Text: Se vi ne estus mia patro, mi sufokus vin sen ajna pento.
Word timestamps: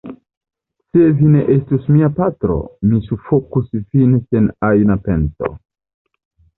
Se 0.93 1.03
vi 1.19 1.27
ne 1.33 1.43
estus 1.57 1.85
mia 1.97 2.09
patro, 2.21 2.57
mi 2.89 3.03
sufokus 3.11 3.71
vin 3.85 4.19
sen 4.27 4.53
ajna 4.73 5.01
pento. 5.09 5.57